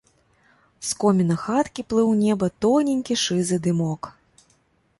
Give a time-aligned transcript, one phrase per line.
[0.91, 4.13] З коміна хаткі плыў у неба тоненькі шызы дымок.